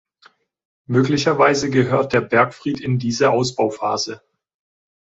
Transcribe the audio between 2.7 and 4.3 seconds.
in diese Ausbauphase.